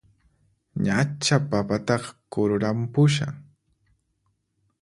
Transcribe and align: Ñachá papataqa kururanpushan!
Ñachá 0.83 1.37
papataqa 1.49 2.09
kururanpushan! 2.31 3.35